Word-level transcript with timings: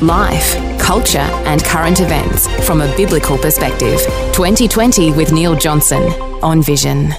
Life, 0.00 0.78
culture, 0.78 1.18
and 1.18 1.64
current 1.64 2.00
events 2.00 2.46
from 2.66 2.80
a 2.80 2.96
biblical 2.96 3.38
perspective. 3.38 4.00
2020 4.32 5.12
with 5.12 5.32
Neil 5.32 5.56
Johnson 5.56 6.02
on 6.42 6.62
Vision. 6.62 7.12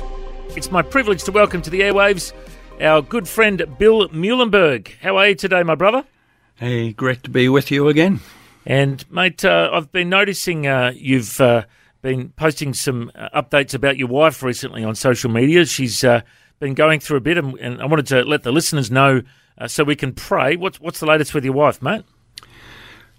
It's 0.56 0.72
my 0.72 0.82
privilege 0.82 1.24
to 1.24 1.32
welcome 1.32 1.62
to 1.62 1.70
the 1.70 1.82
airwaves 1.82 2.34
our 2.82 3.02
good 3.02 3.28
friend 3.28 3.66
Bill 3.78 4.08
Muehlenberg. 4.10 4.98
How 5.02 5.18
are 5.18 5.30
you 5.30 5.36
today, 5.36 5.64
my 5.64 5.76
brother? 5.76 6.06
Hey, 6.56 6.94
great 6.94 7.24
to 7.24 7.30
be 7.30 7.50
with 7.50 7.72
you 7.72 7.88
again. 7.88 8.22
And, 8.66 9.10
mate, 9.12 9.44
uh, 9.44 9.70
I've 9.74 9.92
been 9.92 10.10
noticing 10.10 10.68
uh, 10.68 10.94
you've 10.96 11.40
uh, 11.42 11.66
been 12.02 12.30
posting 12.30 12.74
some 12.74 13.12
uh, 13.16 13.42
updates 13.42 13.74
about 13.74 13.98
your 13.98 14.08
wife 14.08 14.44
recently 14.44 14.84
on 14.84 14.96
social 14.96 15.30
media. 15.30 15.66
She's 15.66 16.04
uh, 16.04 16.22
been 16.60 16.74
going 16.74 17.00
through 17.00 17.18
a 17.18 17.22
bit, 17.22 17.38
and, 17.38 17.58
and, 17.60 17.82
I 17.82 17.86
wanted 17.86 18.08
to 18.08 18.24
let 18.24 18.44
the 18.44 18.52
listeners 18.52 18.90
know 18.92 19.22
uh, 19.58 19.68
so 19.68 19.84
we 19.84 19.96
can 19.96 20.14
pray. 20.14 20.56
What's, 20.56 20.80
what's 20.80 21.00
the 21.00 21.06
latest 21.06 21.34
with 21.34 21.44
your 21.44 21.54
wife, 21.54 21.82
mate? 21.82 22.06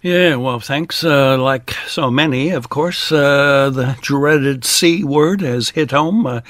Yeah, 0.01 0.37
well, 0.37 0.59
thanks. 0.59 1.03
Uh, 1.03 1.37
like 1.37 1.75
so 1.85 2.09
many, 2.09 2.49
of 2.49 2.69
course, 2.69 3.11
uh, 3.11 3.69
the 3.69 3.95
dreaded 4.01 4.65
C 4.65 5.03
word 5.03 5.41
has 5.41 5.69
hit 5.69 5.91
home. 5.91 6.25
Uh, 6.25 6.41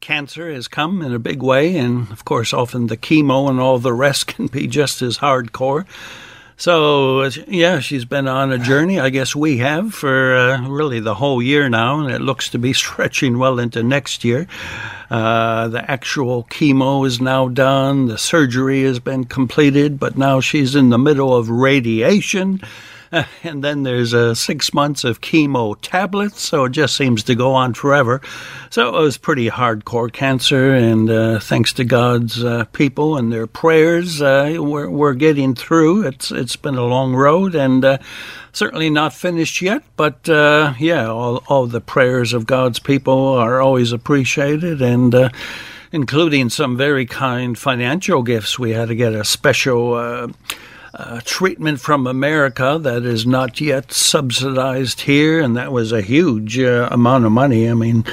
cancer 0.00 0.50
has 0.50 0.66
come 0.66 1.02
in 1.02 1.12
a 1.12 1.18
big 1.18 1.42
way, 1.42 1.76
and 1.76 2.10
of 2.10 2.24
course, 2.24 2.54
often 2.54 2.86
the 2.86 2.96
chemo 2.96 3.50
and 3.50 3.60
all 3.60 3.78
the 3.78 3.92
rest 3.92 4.26
can 4.34 4.46
be 4.46 4.66
just 4.66 5.02
as 5.02 5.18
hardcore. 5.18 5.84
So, 6.56 7.24
yeah, 7.48 7.80
she's 7.80 8.06
been 8.06 8.26
on 8.26 8.50
a 8.50 8.56
journey, 8.56 8.98
I 8.98 9.10
guess 9.10 9.36
we 9.36 9.58
have, 9.58 9.92
for 9.92 10.34
uh, 10.34 10.66
really 10.66 11.00
the 11.00 11.16
whole 11.16 11.42
year 11.42 11.68
now, 11.68 12.00
and 12.00 12.10
it 12.10 12.22
looks 12.22 12.48
to 12.50 12.58
be 12.58 12.72
stretching 12.72 13.36
well 13.36 13.58
into 13.58 13.82
next 13.82 14.24
year. 14.24 14.46
Uh, 15.10 15.68
the 15.68 15.88
actual 15.90 16.44
chemo 16.44 17.06
is 17.06 17.20
now 17.20 17.48
done, 17.48 18.06
the 18.06 18.18
surgery 18.18 18.82
has 18.82 18.98
been 18.98 19.24
completed, 19.24 20.00
but 20.00 20.18
now 20.18 20.40
she's 20.40 20.74
in 20.74 20.90
the 20.90 20.98
middle 20.98 21.34
of 21.34 21.48
radiation. 21.48 22.60
and 23.42 23.62
then 23.62 23.82
there's 23.82 24.14
uh, 24.14 24.34
six 24.34 24.72
months 24.74 25.04
of 25.04 25.20
chemo 25.20 25.76
tablets, 25.80 26.40
so 26.42 26.64
it 26.64 26.72
just 26.72 26.96
seems 26.96 27.22
to 27.24 27.34
go 27.34 27.52
on 27.52 27.74
forever. 27.74 28.20
So 28.70 28.88
it 28.88 29.00
was 29.00 29.16
pretty 29.16 29.48
hardcore 29.48 30.12
cancer, 30.12 30.74
and 30.74 31.08
uh, 31.08 31.40
thanks 31.40 31.72
to 31.74 31.84
God's 31.84 32.42
uh, 32.42 32.64
people 32.72 33.16
and 33.16 33.32
their 33.32 33.46
prayers, 33.46 34.20
uh, 34.20 34.56
we're, 34.58 34.88
we're 34.88 35.14
getting 35.14 35.54
through. 35.54 36.06
It's 36.06 36.30
it's 36.30 36.56
been 36.56 36.76
a 36.76 36.84
long 36.84 37.14
road, 37.14 37.54
and 37.54 37.84
uh, 37.84 37.98
certainly 38.52 38.90
not 38.90 39.12
finished 39.12 39.62
yet. 39.62 39.82
But 39.96 40.20
yeah, 40.26 41.06
all 41.06 41.42
all 41.48 41.66
the 41.66 41.80
prayers 41.80 42.32
of 42.32 42.46
God's 42.46 42.78
people 42.78 43.34
are 43.34 43.60
always 43.60 43.92
appreciated, 43.92 44.82
and 44.82 45.30
including 45.92 46.50
some 46.50 46.76
very 46.76 47.06
kind 47.06 47.58
financial 47.58 48.22
gifts. 48.22 48.58
We 48.58 48.72
had 48.72 48.88
to 48.88 48.94
get 48.94 49.14
a 49.14 49.24
special 49.24 49.94
uh, 49.94 50.28
treatment 51.24 51.80
from 51.80 52.06
America 52.06 52.78
that 52.80 53.04
is 53.04 53.26
not 53.26 53.60
yet 53.60 53.92
subsidized 53.92 55.02
here, 55.02 55.40
and 55.40 55.56
that 55.56 55.72
was 55.72 55.92
a 55.92 56.02
huge 56.02 56.58
uh, 56.58 56.88
amount 56.90 57.24
of 57.24 57.32
money. 57.32 57.68
I 57.68 57.74
mean, 57.74 58.04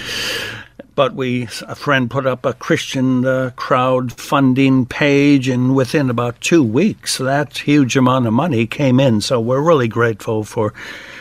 but 0.95 1.15
we 1.15 1.43
a 1.67 1.75
friend 1.75 2.09
put 2.09 2.25
up 2.25 2.45
a 2.45 2.53
Christian 2.53 3.25
uh, 3.25 3.51
crowdfunding 3.55 4.87
page, 4.89 5.47
and 5.47 5.75
within 5.75 6.09
about 6.09 6.39
two 6.41 6.63
weeks, 6.63 7.17
that 7.17 7.57
huge 7.57 7.95
amount 7.95 8.27
of 8.27 8.33
money 8.33 8.67
came 8.67 8.99
in. 8.99 9.21
So 9.21 9.39
we're 9.39 9.61
really 9.61 9.87
grateful 9.87 10.43
for 10.43 10.73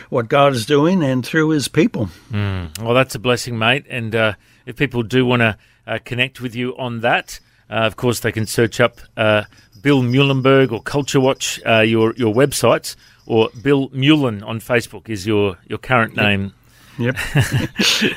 what 0.09 0.27
God 0.27 0.53
is 0.53 0.65
doing 0.65 1.03
and 1.03 1.25
through 1.25 1.49
His 1.49 1.67
people. 1.67 2.09
Mm. 2.31 2.79
Well, 2.81 2.93
that's 2.93 3.15
a 3.15 3.19
blessing, 3.19 3.57
mate. 3.57 3.85
And 3.89 4.15
uh, 4.15 4.33
if 4.65 4.75
people 4.75 5.03
do 5.03 5.25
want 5.25 5.41
to 5.41 5.57
uh, 5.87 5.99
connect 6.05 6.39
with 6.39 6.55
you 6.55 6.77
on 6.77 7.01
that, 7.01 7.39
uh, 7.69 7.85
of 7.87 7.95
course, 7.95 8.19
they 8.19 8.31
can 8.31 8.45
search 8.45 8.79
up 8.79 8.99
uh, 9.17 9.45
Bill 9.83 10.01
Muehlenberg 10.01 10.71
or 10.71 10.81
Culture 10.81 11.19
Watch, 11.19 11.61
uh, 11.67 11.81
your 11.81 12.15
your 12.15 12.33
websites, 12.33 12.95
or 13.25 13.49
Bill 13.61 13.89
Mullen 13.93 14.41
on 14.41 14.59
Facebook 14.59 15.09
is 15.09 15.27
your, 15.27 15.57
your 15.67 15.77
current 15.77 16.15
name. 16.15 16.53
Yep. 16.97 17.15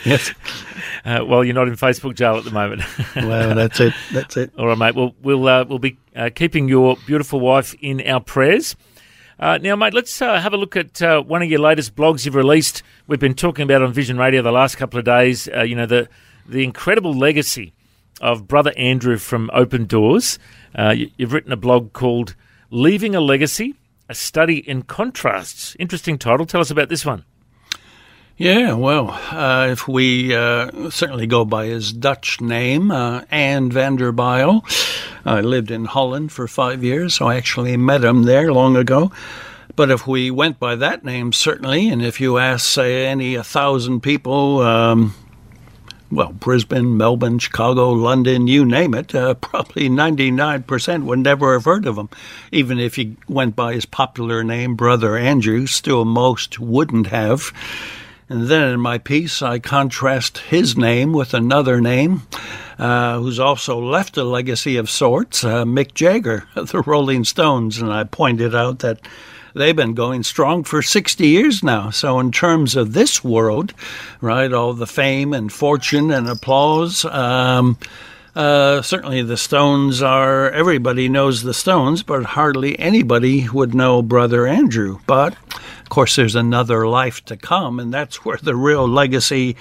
yes. 0.05 0.32
Uh, 1.05 1.25
well, 1.26 1.44
you're 1.44 1.55
not 1.55 1.66
in 1.66 1.75
Facebook 1.75 2.15
jail 2.15 2.37
at 2.37 2.44
the 2.44 2.50
moment. 2.50 2.82
well, 3.16 3.55
that's 3.55 3.81
it. 3.81 3.94
That's 4.12 4.37
it. 4.37 4.53
All 4.59 4.66
right, 4.66 4.78
mate. 4.78 4.94
Well, 4.94 5.15
we'll 5.22 5.47
uh, 5.49 5.65
we'll 5.65 5.78
be 5.78 5.99
uh, 6.15 6.31
keeping 6.34 6.69
your 6.69 6.97
beautiful 7.06 7.41
wife 7.41 7.75
in 7.81 8.06
our 8.06 8.21
prayers. 8.21 8.76
Uh, 9.38 9.59
now, 9.60 9.76
mate, 9.76 9.93
let's 9.93 10.22
uh, 10.22 10.41
have 10.41 10.55
a 10.55 10.56
look 10.56 10.76
at 10.76 11.03
uh, 11.03 11.21
one 11.21 11.43
of 11.43 11.50
your 11.50 11.60
latest 11.60 11.97
blogs 11.97 12.25
you've 12.25 12.34
released. 12.34 12.82
We've 13.06 13.21
been 13.21 13.34
talking 13.34 13.65
about 13.65 13.82
on 13.82 13.93
Vision 13.93 14.19
Radio 14.19 14.41
the 14.41 14.53
last 14.53 14.76
couple 14.76 14.99
of 14.99 15.05
days. 15.05 15.47
you 15.47 15.75
know 15.75 15.87
the 15.87 16.09
the 16.49 16.62
incredible 16.62 17.12
legacy 17.12 17.72
of 18.21 18.49
Brother 18.49 18.72
Andrew 18.77 19.19
from 19.19 19.50
Open 19.53 19.84
Doors. 19.84 20.38
Uh, 20.75 20.94
you, 20.97 21.10
have 21.21 21.32
written 21.32 21.53
a 21.53 21.56
blog 21.56 21.93
called 21.93 22.34
Leaving 22.71 23.15
a 23.15 23.21
Legacy, 23.21 23.75
a 24.09 24.15
study 24.15 24.59
in 24.59 24.82
contrasts. 24.82 25.77
Interesting 25.78 26.19
title. 26.19 26.47
Tell 26.47 26.60
us 26.60 26.71
about 26.71 26.88
this 26.88 27.05
one. 27.05 27.25
Yeah, 28.38 28.75
well, 28.75 29.10
uh, 29.31 29.69
if 29.71 29.88
we 29.88 30.34
uh, 30.34 30.91
certainly 30.91 31.26
go 31.26 31.47
by 31.47 31.66
his 31.66 31.91
Dutch 31.91 32.38
name, 32.41 32.91
uh, 32.91 33.22
Anne 33.31 33.71
van 33.71 33.97
der 33.97 34.12
Bijl. 34.12 34.62
I 35.25 35.41
lived 35.41 35.71
in 35.71 35.87
Holland 35.87 36.32
for 36.32 36.47
five 36.47 36.84
years, 36.84 37.15
so 37.15 37.26
I 37.28 37.37
actually 37.37 37.76
met 37.78 38.05
him 38.05 38.25
there 38.25 38.53
long 38.53 38.76
ago. 38.76 39.10
But 39.75 39.91
if 39.91 40.06
we 40.06 40.31
went 40.31 40.59
by 40.59 40.76
that 40.76 41.03
name, 41.03 41.32
certainly, 41.32 41.88
and 41.88 42.03
if 42.03 42.21
you 42.21 42.37
ask, 42.37 42.66
say, 42.66 43.06
any 43.06 43.37
a 43.37 43.43
thousand 43.43 44.03
people, 44.03 44.60
um, 44.60 45.15
well, 46.11 46.33
Brisbane, 46.33 46.97
Melbourne, 46.97 47.39
Chicago, 47.39 47.91
London, 47.91 48.47
you 48.47 48.65
name 48.65 48.94
it, 48.94 49.15
uh, 49.15 49.34
probably 49.34 49.89
99% 49.89 51.05
would 51.05 51.19
never 51.19 51.55
have 51.55 51.65
heard 51.65 51.87
of 51.87 51.99
him. 51.99 52.09
Even 52.53 52.78
if 52.78 52.97
he 52.97 53.17
went 53.28 53.56
by 53.56 53.75
his 53.75 53.87
popular 53.87 54.44
name, 54.44 54.77
Brother 54.77 55.17
Andrew, 55.17 55.67
still 55.67 56.05
most 56.05 56.59
wouldn't 56.59 57.09
have. 57.09 57.53
And 58.28 58.49
then 58.49 58.71
in 58.71 58.81
my 58.81 58.99
piece, 58.99 59.41
I 59.41 59.59
contrast 59.59 60.39
his 60.39 60.77
name 60.77 61.12
with 61.12 61.33
another 61.33 61.81
name 61.81 62.23
uh, 62.78 63.19
who's 63.19 63.38
also 63.38 63.78
left 63.78 64.17
a 64.17 64.25
legacy 64.25 64.77
of 64.77 64.91
sorts, 64.91 65.44
uh, 65.44 65.65
Mick 65.65 65.94
Jagger 65.94 66.44
of 66.56 66.73
the 66.73 66.83
Rolling 66.83 67.25
Stones. 67.25 67.78
And 67.78 67.93
I 67.93 68.05
pointed 68.05 68.55
out 68.55 68.81
that 68.81 69.00
they've 69.56 69.75
been 69.75 69.94
going 69.94 70.22
strong 70.22 70.62
for 70.62 70.83
60 70.83 71.27
years 71.27 71.62
now. 71.62 71.91
So, 71.91 72.21
in 72.21 72.31
terms 72.31 72.77
of 72.77 72.93
this 72.93 73.25
world, 73.25 73.72
right, 74.21 74.53
all 74.53 74.75
the 74.75 74.87
fame 74.87 75.33
and 75.33 75.53
fortune 75.53 76.11
and 76.11 76.28
applause, 76.28 77.05
um, 77.06 77.78
uh, 78.34 78.83
certainly 78.83 79.22
the 79.22 79.37
Stones 79.37 80.03
are, 80.03 80.50
everybody 80.50 81.09
knows 81.09 81.43
the 81.43 81.55
Stones, 81.55 82.03
but 82.03 82.25
hardly 82.25 82.78
anybody 82.78 83.49
would 83.49 83.75
know 83.75 84.03
Brother 84.03 84.47
Andrew. 84.47 84.99
But, 85.06 85.34
of 85.81 85.88
course, 85.88 86.17
there's 86.17 86.34
another 86.34 86.87
life 86.87 87.25
to 87.25 87.37
come, 87.37 87.81
and 87.81 87.93
that's 87.93 88.25
where 88.25 88.37
the 88.37 88.55
real 88.55 88.87
legacy 88.87 89.56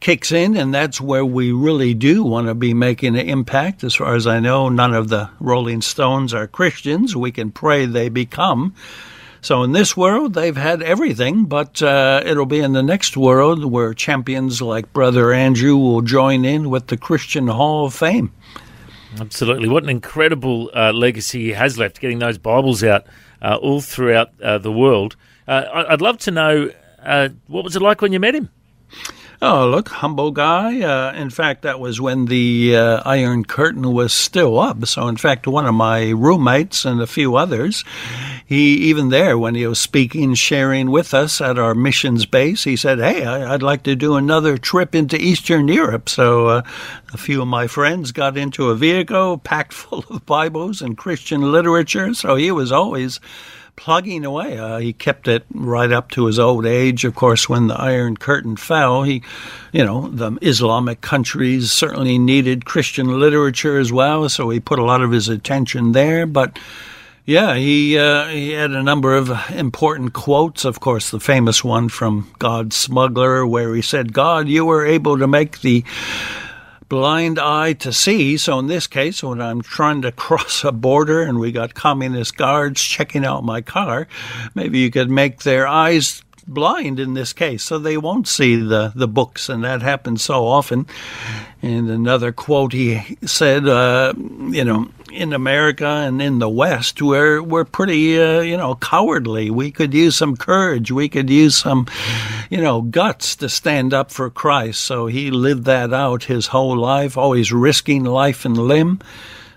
kicks 0.00 0.32
in, 0.32 0.56
and 0.56 0.72
that's 0.72 1.00
where 1.00 1.24
we 1.24 1.52
really 1.52 1.92
do 1.92 2.24
want 2.24 2.46
to 2.46 2.54
be 2.54 2.72
making 2.72 3.16
an 3.16 3.28
impact. 3.28 3.84
As 3.84 3.94
far 3.94 4.14
as 4.14 4.26
I 4.26 4.40
know, 4.40 4.70
none 4.70 4.94
of 4.94 5.08
the 5.08 5.28
Rolling 5.38 5.82
Stones 5.82 6.32
are 6.32 6.46
Christians. 6.46 7.14
We 7.14 7.30
can 7.30 7.50
pray 7.50 7.84
they 7.84 8.08
become. 8.08 8.74
So 9.44 9.62
in 9.62 9.72
this 9.72 9.94
world, 9.94 10.32
they've 10.32 10.56
had 10.56 10.82
everything, 10.82 11.44
but 11.44 11.82
uh, 11.82 12.22
it'll 12.24 12.46
be 12.46 12.60
in 12.60 12.72
the 12.72 12.82
next 12.82 13.14
world 13.14 13.62
where 13.62 13.92
champions 13.92 14.62
like 14.62 14.90
Brother 14.94 15.34
Andrew 15.34 15.76
will 15.76 16.00
join 16.00 16.46
in 16.46 16.70
with 16.70 16.86
the 16.86 16.96
Christian 16.96 17.48
Hall 17.48 17.84
of 17.84 17.92
Fame. 17.92 18.32
Absolutely. 19.20 19.68
What 19.68 19.82
an 19.82 19.90
incredible 19.90 20.70
uh, 20.74 20.92
legacy 20.92 21.42
he 21.42 21.52
has 21.52 21.76
left, 21.76 22.00
getting 22.00 22.20
those 22.20 22.38
Bibles 22.38 22.82
out 22.82 23.04
uh, 23.42 23.58
all 23.60 23.82
throughout 23.82 24.30
uh, 24.40 24.56
the 24.56 24.72
world. 24.72 25.14
Uh, 25.46 25.84
I'd 25.90 26.00
love 26.00 26.16
to 26.20 26.30
know 26.30 26.70
uh, 27.02 27.28
what 27.46 27.64
was 27.64 27.76
it 27.76 27.82
like 27.82 28.00
when 28.00 28.14
you 28.14 28.20
met 28.20 28.34
him? 28.34 28.48
Oh, 29.46 29.68
look, 29.68 29.90
humble 29.90 30.30
guy. 30.30 30.80
Uh, 30.80 31.12
in 31.12 31.28
fact, 31.28 31.60
that 31.62 31.78
was 31.78 32.00
when 32.00 32.24
the 32.24 32.74
uh, 32.74 33.02
Iron 33.04 33.44
Curtain 33.44 33.92
was 33.92 34.14
still 34.14 34.58
up. 34.58 34.86
So, 34.86 35.06
in 35.06 35.18
fact, 35.18 35.46
one 35.46 35.66
of 35.66 35.74
my 35.74 36.08
roommates 36.12 36.86
and 36.86 36.98
a 37.02 37.06
few 37.06 37.36
others, 37.36 37.84
he 38.46 38.74
even 38.88 39.10
there 39.10 39.36
when 39.36 39.54
he 39.54 39.66
was 39.66 39.78
speaking, 39.78 40.32
sharing 40.32 40.90
with 40.90 41.12
us 41.12 41.42
at 41.42 41.58
our 41.58 41.74
missions 41.74 42.24
base, 42.24 42.64
he 42.64 42.74
said, 42.74 43.00
"Hey, 43.00 43.26
I'd 43.26 43.62
like 43.62 43.82
to 43.82 43.94
do 43.94 44.14
another 44.14 44.56
trip 44.56 44.94
into 44.94 45.20
Eastern 45.20 45.68
Europe." 45.68 46.08
So, 46.08 46.46
uh, 46.46 46.62
a 47.12 47.18
few 47.18 47.42
of 47.42 47.48
my 47.48 47.66
friends 47.66 48.12
got 48.12 48.38
into 48.38 48.70
a 48.70 48.74
vehicle 48.74 49.36
packed 49.44 49.74
full 49.74 50.06
of 50.08 50.24
Bibles 50.24 50.80
and 50.80 50.96
Christian 50.96 51.52
literature. 51.52 52.14
So 52.14 52.36
he 52.36 52.50
was 52.50 52.72
always 52.72 53.20
plugging 53.76 54.24
away. 54.24 54.58
Uh, 54.58 54.78
he 54.78 54.92
kept 54.92 55.28
it 55.28 55.44
right 55.52 55.90
up 55.90 56.10
to 56.10 56.26
his 56.26 56.38
old 56.38 56.66
age. 56.66 57.04
Of 57.04 57.14
course, 57.14 57.48
when 57.48 57.66
the 57.66 57.74
Iron 57.74 58.16
Curtain 58.16 58.56
fell, 58.56 59.02
he, 59.02 59.22
you 59.72 59.84
know, 59.84 60.08
the 60.08 60.38
Islamic 60.42 61.00
countries 61.00 61.72
certainly 61.72 62.18
needed 62.18 62.64
Christian 62.64 63.18
literature 63.18 63.78
as 63.78 63.92
well, 63.92 64.28
so 64.28 64.50
he 64.50 64.60
put 64.60 64.78
a 64.78 64.84
lot 64.84 65.02
of 65.02 65.10
his 65.10 65.28
attention 65.28 65.92
there. 65.92 66.26
But 66.26 66.58
yeah, 67.26 67.54
he 67.54 67.98
uh, 67.98 68.28
he 68.28 68.50
had 68.50 68.72
a 68.72 68.82
number 68.82 69.16
of 69.16 69.30
important 69.50 70.12
quotes. 70.12 70.64
Of 70.64 70.80
course, 70.80 71.10
the 71.10 71.20
famous 71.20 71.64
one 71.64 71.88
from 71.88 72.30
God's 72.38 72.76
Smuggler, 72.76 73.46
where 73.46 73.74
he 73.74 73.80
said, 73.82 74.12
"God, 74.12 74.46
you 74.48 74.64
were 74.64 74.84
able 74.84 75.18
to 75.18 75.26
make 75.26 75.60
the." 75.60 75.84
Blind 76.94 77.40
eye 77.40 77.72
to 77.72 77.92
see. 77.92 78.36
So 78.36 78.60
in 78.60 78.68
this 78.68 78.86
case, 78.86 79.20
when 79.20 79.40
I'm 79.40 79.62
trying 79.62 80.02
to 80.02 80.12
cross 80.24 80.62
a 80.62 80.70
border 80.70 81.22
and 81.22 81.40
we 81.40 81.50
got 81.50 81.74
communist 81.74 82.36
guards 82.36 82.80
checking 82.80 83.24
out 83.24 83.42
my 83.42 83.62
car, 83.62 84.06
maybe 84.54 84.78
you 84.78 84.92
could 84.92 85.10
make 85.10 85.42
their 85.42 85.66
eyes 85.66 86.22
blind 86.46 87.00
in 87.00 87.14
this 87.14 87.32
case, 87.32 87.64
so 87.64 87.78
they 87.80 87.96
won't 87.96 88.28
see 88.28 88.54
the, 88.54 88.92
the 88.94 89.08
books, 89.08 89.48
and 89.48 89.64
that 89.64 89.82
happens 89.82 90.22
so 90.22 90.46
often. 90.46 90.86
And 91.62 91.90
another 91.90 92.30
quote 92.30 92.72
he 92.72 93.16
said, 93.24 93.66
uh, 93.66 94.12
you 94.16 94.62
know, 94.62 94.88
in 95.14 95.32
America 95.32 95.86
and 95.86 96.20
in 96.20 96.38
the 96.38 96.48
West, 96.48 97.00
we're 97.00 97.42
we're 97.42 97.64
pretty, 97.64 98.20
uh, 98.20 98.40
you 98.40 98.56
know, 98.56 98.74
cowardly. 98.74 99.50
We 99.50 99.70
could 99.70 99.94
use 99.94 100.16
some 100.16 100.36
courage. 100.36 100.90
We 100.90 101.08
could 101.08 101.30
use 101.30 101.56
some, 101.56 101.86
you 102.50 102.60
know, 102.60 102.82
guts 102.82 103.36
to 103.36 103.48
stand 103.48 103.94
up 103.94 104.10
for 104.10 104.28
Christ. 104.30 104.80
So 104.82 105.06
he 105.06 105.30
lived 105.30 105.64
that 105.64 105.92
out 105.92 106.24
his 106.24 106.48
whole 106.48 106.76
life, 106.76 107.16
always 107.16 107.52
risking 107.52 108.04
life 108.04 108.44
and 108.44 108.58
limb. 108.58 109.00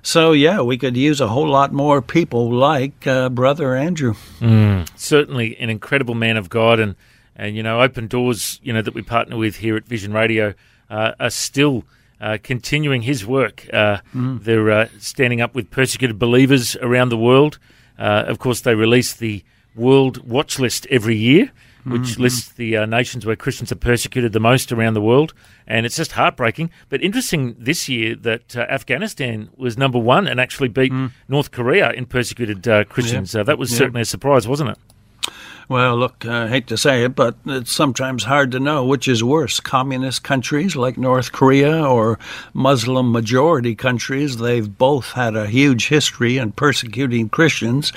So 0.01 0.31
yeah, 0.31 0.61
we 0.61 0.77
could 0.77 0.95
use 0.95 1.19
a 1.19 1.27
whole 1.27 1.49
lot 1.49 1.73
more 1.73 2.01
people 2.01 2.51
like 2.51 3.05
uh, 3.05 3.29
Brother 3.29 3.75
Andrew. 3.75 4.13
Mm, 4.39 4.87
certainly, 4.95 5.57
an 5.57 5.69
incredible 5.69 6.15
man 6.15 6.37
of 6.37 6.49
God, 6.49 6.79
and 6.79 6.95
and 7.35 7.55
you 7.55 7.63
know, 7.63 7.81
Open 7.81 8.07
Doors, 8.07 8.59
you 8.63 8.71
know, 8.73 8.81
that 8.81 8.93
we 8.93 9.01
partner 9.01 9.37
with 9.37 9.57
here 9.57 9.75
at 9.75 9.85
Vision 9.85 10.13
Radio, 10.13 10.53
uh, 10.89 11.11
are 11.19 11.29
still 11.29 11.83
uh, 12.19 12.37
continuing 12.41 13.03
his 13.03 13.25
work. 13.25 13.67
Uh, 13.71 13.99
mm. 14.15 14.43
They're 14.43 14.71
uh, 14.71 14.87
standing 14.99 15.41
up 15.41 15.55
with 15.55 15.69
persecuted 15.69 16.17
believers 16.17 16.75
around 16.77 17.09
the 17.09 17.17
world. 17.17 17.59
Uh, 17.97 18.23
of 18.27 18.39
course, 18.39 18.61
they 18.61 18.75
release 18.75 19.13
the 19.13 19.43
World 19.75 20.27
Watch 20.27 20.59
List 20.59 20.87
every 20.89 21.15
year, 21.15 21.51
which 21.85 22.01
mm-hmm. 22.01 22.23
lists 22.23 22.49
the 22.53 22.77
uh, 22.77 22.85
nations 22.85 23.25
where 23.25 23.35
Christians 23.35 23.71
are 23.71 23.77
persecuted 23.77 24.33
the 24.33 24.39
most 24.39 24.71
around 24.71 24.93
the 24.93 25.01
world. 25.01 25.33
And 25.67 25.85
it's 25.85 25.95
just 25.95 26.13
heartbreaking. 26.13 26.71
But 26.89 27.01
interesting 27.01 27.55
this 27.57 27.87
year 27.87 28.15
that 28.15 28.55
Afghanistan 28.55 29.49
was 29.55 29.77
number 29.77 29.99
one 29.99 30.27
and 30.27 30.39
actually 30.39 30.69
beat 30.69 30.91
mm. 30.91 31.11
North 31.27 31.51
Korea 31.51 31.91
in 31.91 32.05
persecuted 32.07 32.63
Christians. 32.89 33.33
Yep. 33.33 33.45
that 33.45 33.57
was 33.57 33.71
yep. 33.71 33.77
certainly 33.77 34.01
a 34.01 34.05
surprise, 34.05 34.47
wasn't 34.47 34.71
it? 34.71 34.77
Well, 35.69 35.97
look, 35.97 36.25
I 36.25 36.47
hate 36.47 36.67
to 36.67 36.77
say 36.77 37.03
it, 37.03 37.13
but 37.13 37.35
it's 37.45 37.73
sometimes 37.73 38.23
hard 38.23 38.51
to 38.51 38.59
know 38.59 38.85
which 38.85 39.07
is 39.07 39.21
worse. 39.21 39.59
Communist 39.59 40.23
countries 40.23 40.77
like 40.77 40.97
North 40.97 41.33
Korea 41.33 41.85
or 41.85 42.19
Muslim 42.53 43.11
majority 43.11 43.75
countries, 43.75 44.37
they've 44.37 44.77
both 44.77 45.11
had 45.11 45.35
a 45.35 45.47
huge 45.47 45.89
history 45.89 46.37
in 46.37 46.53
persecuting 46.53 47.27
Christians. 47.27 47.91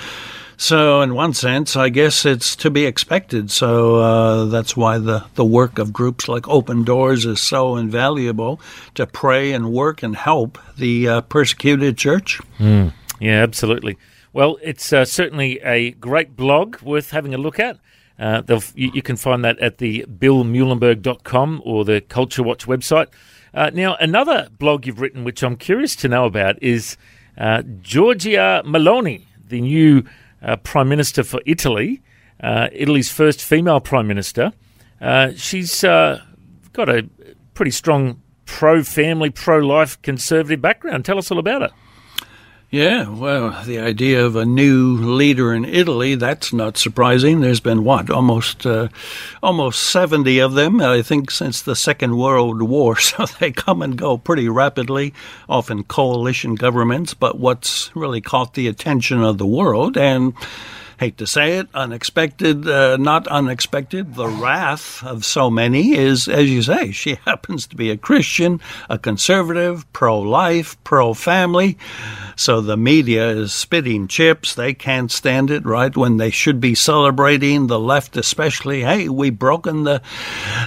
So, 0.56 1.00
in 1.00 1.14
one 1.14 1.32
sense, 1.32 1.75
I 1.76 1.88
guess 1.88 2.26
it's 2.26 2.55
to 2.56 2.70
be 2.70 2.84
expected. 2.84 3.50
So 3.50 3.96
uh, 3.96 4.44
that's 4.46 4.76
why 4.76 4.99
the, 4.99 5.25
the 5.34 5.44
work 5.44 5.78
of 5.78 5.93
groups 5.93 6.28
like 6.28 6.46
Open 6.49 6.84
Doors 6.84 7.25
is 7.25 7.40
so 7.40 7.76
invaluable 7.76 8.61
to 8.96 9.06
pray 9.06 9.52
and 9.52 9.73
work 9.73 10.02
and 10.02 10.14
help 10.14 10.58
the 10.76 11.08
uh, 11.08 11.20
persecuted 11.23 11.96
church. 11.96 12.40
Mm. 12.58 12.93
Yeah, 13.20 13.43
absolutely. 13.43 13.96
Well, 14.32 14.58
it's 14.62 14.92
uh, 14.92 15.04
certainly 15.04 15.58
a 15.60 15.90
great 15.92 16.36
blog 16.36 16.80
worth 16.82 17.10
having 17.10 17.34
a 17.34 17.38
look 17.38 17.58
at. 17.58 17.78
Uh, 18.18 18.42
you, 18.74 18.90
you, 18.94 19.02
can 19.02 19.16
find 19.16 19.44
that 19.44 19.58
at 19.60 19.78
the 19.78 20.04
billmuehlenberg.com 20.06 21.62
or 21.64 21.84
the 21.84 22.00
Culture 22.02 22.42
Watch 22.42 22.66
website. 22.66 23.08
Uh, 23.54 23.70
now, 23.72 23.96
another 23.96 24.48
blog 24.58 24.86
you've 24.86 25.00
written, 25.00 25.24
which 25.24 25.42
I'm 25.42 25.56
curious 25.56 25.96
to 25.96 26.08
know 26.08 26.26
about, 26.26 26.62
is 26.62 26.96
uh, 27.38 27.62
Giorgia 27.80 28.62
Meloni, 28.64 29.22
the 29.48 29.62
new 29.62 30.04
uh, 30.42 30.56
Prime 30.56 30.88
Minister 30.88 31.24
for 31.24 31.40
Italy, 31.46 32.02
uh, 32.40 32.68
Italy's 32.72 33.10
first 33.10 33.42
female 33.42 33.80
Prime 33.80 34.06
Minister. 34.06 34.52
she's 35.34 35.80
got 35.80 36.88
a 36.88 37.08
pretty 37.54 37.70
strong 37.70 38.22
pro 38.44 38.82
family, 38.82 39.30
pro 39.30 39.58
life 39.58 40.00
conservative 40.02 40.60
background. 40.60 41.04
Tell 41.04 41.18
us 41.18 41.30
all 41.30 41.38
about 41.38 41.62
it. 41.62 41.72
Yeah, 42.72 43.08
well, 43.08 43.64
the 43.64 43.81
idea 43.81 44.25
of 44.25 44.37
a 44.37 44.46
new 44.46 44.96
leader 44.96 45.52
in 45.52 45.64
Italy, 45.64 46.14
that's 46.14 46.52
not 46.52 46.78
surprising. 46.78 47.40
There's 47.40 47.58
been 47.58 47.82
what, 47.82 48.11
almost 48.11 48.64
uh, 48.64 48.87
almost 49.43 49.90
70 49.90 50.38
of 50.38 50.55
them, 50.55 50.81
I 50.81 51.02
think, 51.02 51.32
since 51.32 51.61
the 51.61 51.75
Second 51.75 52.17
World 52.17 52.62
War. 52.62 52.96
So 53.00 53.26
they 53.26 53.50
come 53.50 53.82
and 53.82 53.99
go 53.99 54.17
pretty 54.17 54.49
rapidly, 54.49 55.12
often 55.49 55.82
coalition 55.82 56.55
governments. 56.55 57.12
But 57.12 57.40
what's 57.40 57.90
really 57.96 58.20
caught 58.20 58.55
the 58.55 58.69
attention 58.69 59.25
of 59.25 59.38
the 59.38 59.46
world 59.46 59.96
and 59.96 60.32
hate 61.00 61.17
to 61.17 61.26
say 61.26 61.56
it, 61.56 61.67
unexpected, 61.73 62.69
uh, 62.69 62.99
not 62.99 63.26
unexpected. 63.29 64.17
The 64.17 64.29
wrath 64.29 65.02
of 65.02 65.25
so 65.25 65.49
many 65.49 65.94
is, 65.97 66.29
as 66.29 66.50
you 66.50 66.61
say, 66.61 66.93
she 66.93 67.14
happens 67.25 67.67
to 67.69 67.76
be 67.76 67.91
a 67.91 67.97
Christian, 67.97 68.61
a 68.91 68.99
conservative, 68.99 69.91
pro 69.94 70.20
life, 70.20 70.76
pro 70.85 71.14
family. 71.14 71.79
So 72.37 72.61
the 72.61 72.76
media 72.76 73.31
is 73.31 73.55
spitting 73.55 74.08
chips. 74.08 74.55
They 74.55 74.75
can't 74.75 75.11
stand 75.11 75.50
it, 75.50 75.64
right? 75.64 75.97
When 75.97 76.19
they 76.19 76.29
should 76.29 76.61
be 76.61 76.75
celebrating, 76.75 77.69
the 77.69 77.81
left 77.81 78.19
especially. 78.19 78.82
Hey, 78.82 79.08
we've 79.08 79.38
broken 79.38 79.85
the, 79.85 80.02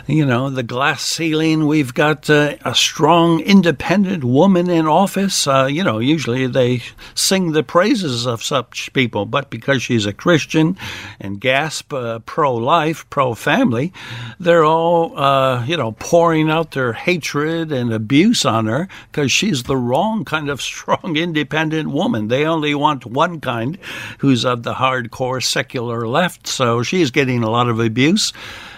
you 0.07 0.25
know, 0.25 0.49
the 0.49 0.63
glass 0.63 1.03
ceiling. 1.03 1.67
We've 1.67 1.93
got 1.93 2.27
uh, 2.27 2.55
a 2.65 2.73
strong, 2.73 3.39
independent 3.39 4.23
woman 4.23 4.67
in 4.67 4.87
office. 4.87 5.45
Uh, 5.45 5.67
you 5.69 5.83
know, 5.83 5.99
usually 5.99 6.47
they 6.47 6.81
sing 7.13 7.51
the 7.51 7.63
praises 7.63 8.25
of 8.25 8.41
such 8.41 8.91
people, 8.93 9.27
but 9.27 9.51
because 9.51 9.83
she's 9.83 10.07
a 10.07 10.22
Christian 10.23 10.77
and 11.19 11.37
gasp 11.41 11.91
uh, 11.93 12.19
pro 12.19 12.55
life, 12.55 13.05
pro 13.09 13.33
family, 13.33 13.91
they're 14.39 14.63
all, 14.63 15.19
uh, 15.19 15.65
you 15.65 15.75
know, 15.75 15.91
pouring 15.91 16.49
out 16.49 16.71
their 16.71 16.93
hatred 16.93 17.73
and 17.73 17.91
abuse 17.91 18.45
on 18.45 18.67
her 18.67 18.87
because 19.11 19.33
she's 19.33 19.63
the 19.63 19.75
wrong 19.75 20.23
kind 20.23 20.49
of 20.49 20.61
strong, 20.71 21.17
independent 21.17 21.89
woman. 21.89 22.29
They 22.29 22.45
only 22.45 22.73
want 22.73 23.05
one 23.05 23.41
kind, 23.41 23.77
who's 24.19 24.45
of 24.45 24.63
the 24.63 24.75
hardcore 24.75 25.43
secular 25.43 26.07
left. 26.07 26.47
So 26.47 26.83
she's 26.83 27.11
getting 27.11 27.43
a 27.43 27.49
lot 27.49 27.67
of 27.67 27.81
abuse. 27.81 28.31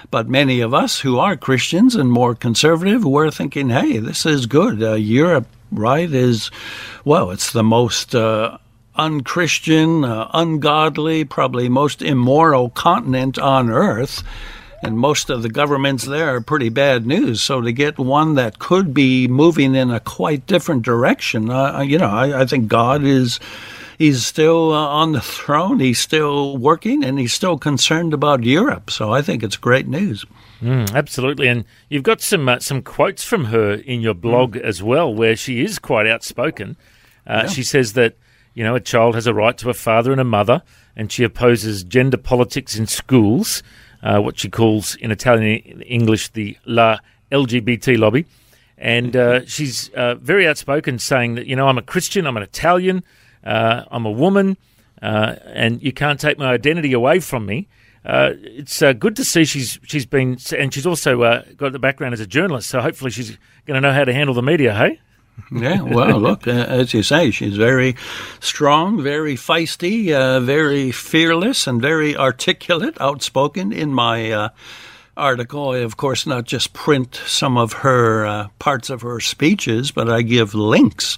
But 0.09 0.27
many 0.27 0.61
of 0.61 0.73
us 0.73 0.99
who 0.99 1.19
are 1.19 1.37
Christians 1.37 1.95
and 1.95 2.11
more 2.11 2.33
conservative, 2.33 3.05
we're 3.05 3.29
thinking, 3.29 3.69
hey, 3.69 3.99
this 3.99 4.25
is 4.25 4.47
good. 4.47 4.81
Uh, 4.81 4.93
Europe, 4.93 5.45
right, 5.71 6.11
is, 6.11 6.49
well, 7.03 7.29
it's 7.29 7.51
the 7.51 7.63
most. 7.63 8.15
Uh, 8.15 8.57
unchristian, 8.97 10.03
uh, 10.03 10.29
ungodly, 10.33 11.23
probably 11.23 11.69
most 11.69 12.01
immoral 12.01 12.69
continent 12.69 13.37
on 13.37 13.69
earth 13.69 14.23
and 14.85 14.99
most 14.99 15.29
of 15.29 15.41
the 15.41 15.49
governments 15.49 16.05
there 16.05 16.35
are 16.35 16.41
pretty 16.41 16.69
bad 16.69 17.05
news. 17.05 17.41
So 17.41 17.61
to 17.61 17.71
get 17.71 17.97
one 17.97 18.35
that 18.35 18.59
could 18.59 18.93
be 18.93 19.27
moving 19.27 19.73
in 19.73 19.89
a 19.89 19.99
quite 19.99 20.45
different 20.45 20.83
direction, 20.83 21.49
uh, 21.49 21.81
you 21.81 21.97
know, 21.97 22.09
I, 22.09 22.41
I, 22.41 22.45
think 22.45 22.67
God 22.67 23.03
is. 23.03 23.39
He's 23.97 24.25
still 24.25 24.73
uh, 24.73 24.87
on 24.87 25.13
the 25.13 25.21
throne. 25.37 25.79
He's 25.79 25.99
still 25.99 26.57
working, 26.57 27.03
and 27.03 27.17
he's 27.17 27.33
still 27.33 27.57
concerned 27.57 28.13
about 28.13 28.43
Europe. 28.43 28.91
So 28.91 29.11
I 29.11 29.21
think 29.21 29.41
it's 29.41 29.57
great 29.57 29.87
news. 29.87 30.25
Mm, 30.61 30.93
absolutely, 30.93 31.47
and 31.47 31.65
you've 31.89 32.03
got 32.03 32.21
some 32.21 32.47
uh, 32.47 32.59
some 32.59 32.81
quotes 32.81 33.23
from 33.23 33.45
her 33.45 33.73
in 33.73 34.01
your 34.01 34.13
blog 34.13 34.55
mm. 34.55 34.61
as 34.61 34.83
well, 34.83 35.13
where 35.13 35.35
she 35.35 35.63
is 35.63 35.79
quite 35.79 36.07
outspoken. 36.07 36.77
Uh, 37.25 37.43
yeah. 37.43 37.49
She 37.49 37.63
says 37.63 37.93
that 37.93 38.15
you 38.55 38.63
know 38.63 38.73
a 38.73 38.79
child 38.79 39.13
has 39.13 39.27
a 39.27 39.33
right 39.33 39.55
to 39.59 39.69
a 39.69 39.75
father 39.75 40.11
and 40.11 40.19
a 40.19 40.25
mother, 40.25 40.63
and 40.95 41.11
she 41.11 41.23
opposes 41.23 41.83
gender 41.83 42.17
politics 42.17 42.75
in 42.75 42.87
schools 42.87 43.61
uh, 44.05 44.19
what 44.19 44.39
she 44.39 44.49
calls 44.49 44.95
in 44.95 45.11
Italian 45.11 45.81
English 45.81 46.29
the 46.29 46.57
La 46.65 46.99
LGBT 47.31 47.97
lobby. 47.97 48.25
And 48.77 49.15
uh, 49.15 49.45
she's 49.45 49.89
uh, 49.89 50.15
very 50.15 50.47
outspoken, 50.47 50.99
saying 50.99 51.35
that, 51.35 51.47
you 51.47 51.55
know, 51.55 51.67
I'm 51.67 51.77
a 51.77 51.81
Christian, 51.81 52.27
I'm 52.27 52.37
an 52.37 52.43
Italian, 52.43 53.03
uh, 53.43 53.83
I'm 53.89 54.05
a 54.05 54.11
woman, 54.11 54.57
uh, 55.01 55.35
and 55.45 55.81
you 55.81 55.91
can't 55.91 56.19
take 56.19 56.37
my 56.37 56.51
identity 56.51 56.93
away 56.93 57.19
from 57.19 57.45
me. 57.45 57.67
Uh, 58.05 58.33
it's 58.35 58.83
good 58.99 59.15
to 59.15 59.23
see 59.23 59.45
she's 59.45 59.79
she's 59.83 60.05
been, 60.05 60.37
and 60.55 60.71
she's 60.71 60.85
also 60.85 61.41
got 61.55 61.71
the 61.71 61.79
background 61.79 62.13
as 62.13 62.19
a 62.19 62.27
journalist, 62.27 62.69
so 62.69 62.79
hopefully 62.79 63.09
she's 63.09 63.35
going 63.65 63.75
to 63.75 63.81
know 63.81 63.91
how 63.93 64.03
to 64.03 64.13
handle 64.13 64.35
the 64.35 64.43
media, 64.43 64.75
hey? 64.75 64.99
Yeah, 65.51 65.81
well, 65.81 66.19
look, 66.19 66.47
uh, 66.47 66.51
as 66.51 66.93
you 66.93 67.03
say, 67.03 67.31
she's 67.31 67.57
very 67.57 67.95
strong, 68.39 69.01
very 69.01 69.35
feisty, 69.35 70.11
uh, 70.11 70.39
very 70.39 70.91
fearless, 70.91 71.67
and 71.67 71.81
very 71.81 72.15
articulate, 72.15 72.99
outspoken. 72.99 73.71
In 73.71 73.93
my 73.93 74.31
uh, 74.31 74.49
article, 75.15 75.69
I, 75.71 75.77
of 75.79 75.97
course, 75.97 76.25
not 76.25 76.45
just 76.45 76.73
print 76.73 77.21
some 77.25 77.57
of 77.57 77.73
her 77.73 78.25
uh, 78.25 78.47
parts 78.59 78.89
of 78.89 79.01
her 79.01 79.19
speeches, 79.19 79.91
but 79.91 80.09
I 80.09 80.21
give 80.21 80.55
links 80.55 81.17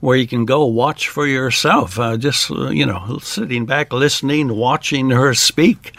where 0.00 0.16
you 0.16 0.26
can 0.26 0.44
go 0.44 0.66
watch 0.66 1.08
for 1.08 1.26
yourself. 1.26 1.98
Uh, 1.98 2.16
just 2.16 2.50
uh, 2.50 2.68
you 2.68 2.86
know, 2.86 3.18
sitting 3.22 3.66
back, 3.66 3.92
listening, 3.92 4.54
watching 4.54 5.10
her 5.10 5.34
speak 5.34 5.92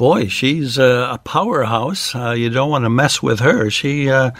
boy, 0.00 0.28
she's 0.28 0.78
a 0.78 1.20
powerhouse. 1.24 2.14
Uh, 2.14 2.30
you 2.30 2.48
don't 2.48 2.70
want 2.70 2.86
to 2.86 2.88
mess 2.88 3.22
with 3.22 3.38
her. 3.40 3.68
She 3.68 4.08
uh, 4.08 4.30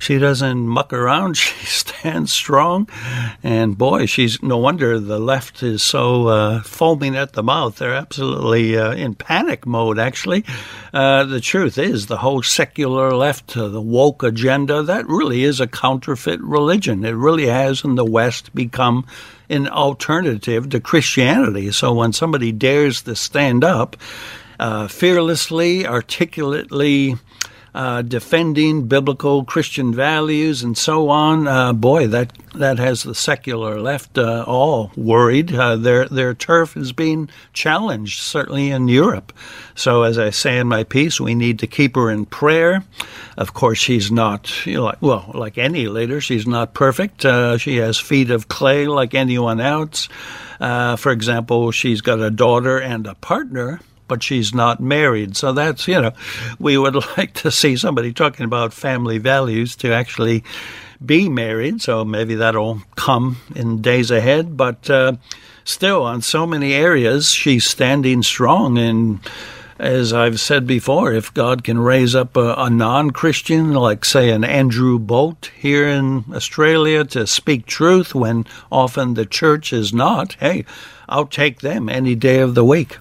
she 0.00 0.18
doesn't 0.18 0.66
muck 0.66 0.92
around. 0.92 1.36
She 1.44 1.66
stands 1.66 2.32
strong, 2.32 2.88
and 3.44 3.78
boy, 3.78 4.06
she's 4.06 4.42
no 4.42 4.58
wonder 4.58 4.98
the 4.98 5.20
left 5.20 5.62
is 5.62 5.84
so 5.84 6.26
uh, 6.26 6.62
foaming 6.62 7.14
at 7.14 7.34
the 7.34 7.44
mouth. 7.44 7.76
They're 7.76 7.94
absolutely 7.94 8.76
uh, 8.76 8.92
in 8.92 9.14
panic 9.14 9.66
mode. 9.66 10.00
Actually, 10.00 10.44
uh, 10.92 11.22
the 11.24 11.40
truth 11.40 11.78
is, 11.78 12.06
the 12.06 12.16
whole 12.16 12.42
secular 12.42 13.12
left, 13.12 13.56
uh, 13.56 13.68
the 13.68 13.80
woke 13.80 14.24
agenda, 14.24 14.82
that 14.82 15.06
really 15.06 15.44
is 15.44 15.60
a 15.60 15.68
counterfeit 15.68 16.40
religion. 16.40 17.04
It 17.04 17.12
really 17.12 17.46
has 17.46 17.84
in 17.84 17.94
the 17.94 18.04
West 18.04 18.52
become 18.52 19.06
an 19.48 19.68
alternative 19.68 20.70
to 20.70 20.80
Christianity. 20.80 21.70
So 21.70 21.94
when 21.94 22.12
somebody 22.12 22.50
dares 22.50 23.02
to 23.02 23.14
stand 23.14 23.62
up 23.62 23.96
uh, 24.58 24.88
fearlessly, 24.88 25.86
articulately 25.86 27.16
uh, 27.74 28.02
defending 28.02 28.86
biblical 28.86 29.44
Christian 29.44 29.92
values 29.92 30.62
and 30.62 30.78
so 30.78 31.08
on. 31.08 31.48
Uh, 31.48 31.72
boy, 31.72 32.06
that 32.06 32.32
that 32.54 32.78
has 32.78 33.02
the 33.02 33.16
secular 33.16 33.80
left 33.80 34.16
uh, 34.16 34.44
all 34.46 34.92
worried. 34.96 35.52
Uh, 35.52 35.74
their 35.74 36.06
their 36.06 36.34
turf 36.34 36.76
is 36.76 36.92
being 36.92 37.28
challenged, 37.52 38.20
certainly 38.20 38.70
in 38.70 38.86
Europe. 38.86 39.32
So, 39.74 40.04
as 40.04 40.18
I 40.18 40.30
say 40.30 40.58
in 40.58 40.68
my 40.68 40.84
piece, 40.84 41.20
we 41.20 41.34
need 41.34 41.58
to 41.58 41.66
keep 41.66 41.96
her 41.96 42.10
in 42.10 42.26
prayer. 42.26 42.84
Of 43.36 43.54
course, 43.54 43.78
she's 43.78 44.12
not 44.12 44.64
you 44.64 44.74
know, 44.74 44.84
like, 44.84 45.02
well, 45.02 45.32
like 45.34 45.58
any 45.58 45.88
leader, 45.88 46.20
she's 46.20 46.46
not 46.46 46.74
perfect. 46.74 47.24
Uh, 47.24 47.58
she 47.58 47.78
has 47.78 47.98
feet 47.98 48.30
of 48.30 48.46
clay 48.46 48.86
like 48.86 49.14
anyone 49.14 49.60
else. 49.60 50.08
for 50.60 51.10
example, 51.10 51.72
she's 51.72 52.02
got 52.02 52.20
a 52.20 52.30
daughter 52.30 52.78
and 52.78 53.08
a 53.08 53.16
partner 53.16 53.80
but 54.08 54.22
she's 54.22 54.54
not 54.54 54.80
married. 54.80 55.36
So 55.36 55.52
that's, 55.52 55.86
you 55.88 56.00
know, 56.00 56.12
we 56.58 56.76
would 56.76 56.94
like 57.16 57.34
to 57.34 57.50
see 57.50 57.76
somebody 57.76 58.12
talking 58.12 58.44
about 58.44 58.72
family 58.72 59.18
values 59.18 59.76
to 59.76 59.92
actually 59.92 60.44
be 61.04 61.28
married. 61.28 61.82
So 61.82 62.04
maybe 62.04 62.34
that'll 62.36 62.82
come 62.96 63.38
in 63.54 63.82
days 63.82 64.10
ahead. 64.10 64.56
But 64.56 64.88
uh, 64.88 65.14
still, 65.64 66.02
on 66.02 66.22
so 66.22 66.46
many 66.46 66.72
areas, 66.72 67.30
she's 67.30 67.64
standing 67.66 68.22
strong. 68.22 68.78
And 68.78 69.20
as 69.78 70.12
I've 70.12 70.40
said 70.40 70.66
before, 70.66 71.12
if 71.12 71.34
God 71.34 71.64
can 71.64 71.78
raise 71.78 72.14
up 72.14 72.36
a, 72.36 72.54
a 72.56 72.70
non 72.70 73.10
Christian, 73.10 73.72
like, 73.72 74.04
say, 74.04 74.30
an 74.30 74.44
Andrew 74.44 74.98
Bolt 74.98 75.50
here 75.56 75.88
in 75.88 76.24
Australia 76.32 77.04
to 77.06 77.26
speak 77.26 77.66
truth 77.66 78.14
when 78.14 78.46
often 78.70 79.14
the 79.14 79.26
church 79.26 79.72
is 79.72 79.92
not, 79.92 80.34
hey, 80.34 80.64
I'll 81.08 81.26
take 81.26 81.60
them 81.60 81.88
any 81.88 82.14
day 82.14 82.40
of 82.40 82.54
the 82.54 82.64
week. 82.64 82.98